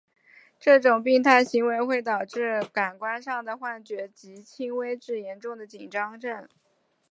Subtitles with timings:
[0.59, 6.47] 这种病态行为会导致感官上的幻觉及轻微至严重的紧张症。